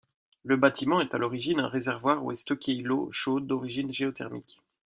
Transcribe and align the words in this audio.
Le 0.41 0.57
bâtiment 0.57 0.99
est 0.99 1.13
à 1.13 1.19
l'origine 1.19 1.59
un 1.59 1.67
réservoir 1.67 2.23
où 2.25 2.31
est 2.31 2.35
stockée 2.35 2.73
l'eau 2.73 3.09
chaude 3.11 3.45
d'origine 3.45 3.93
géothermique. 3.93 4.59